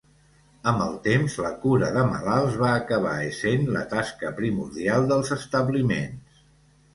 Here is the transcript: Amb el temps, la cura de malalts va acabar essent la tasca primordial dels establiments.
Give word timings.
Amb 0.69 0.79
el 0.85 0.93
temps, 1.07 1.35
la 1.45 1.51
cura 1.65 1.89
de 1.97 2.05
malalts 2.07 2.55
va 2.61 2.69
acabar 2.77 3.11
essent 3.27 3.69
la 3.77 3.85
tasca 3.93 4.33
primordial 4.41 5.07
dels 5.13 5.31
establiments. 5.37 6.35